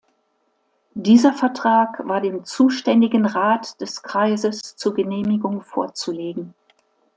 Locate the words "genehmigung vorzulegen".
4.95-6.55